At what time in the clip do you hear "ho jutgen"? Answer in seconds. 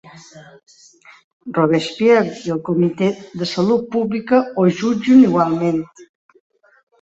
4.55-5.23